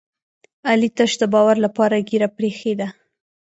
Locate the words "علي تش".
0.69-1.11